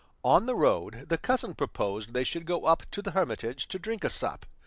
[0.23, 4.03] On the road the cousin proposed they should go up to the hermitage to drink
[4.03, 4.47] a sup.